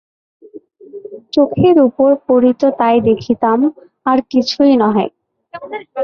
চোখের 1.33 1.77
উপর 1.87 2.09
পড়িত 2.27 2.61
তাই 2.79 2.97
দেখিতাম, 3.09 3.59
আর 4.05 4.17
কিছুই 4.31 4.73
নহে। 4.81 5.07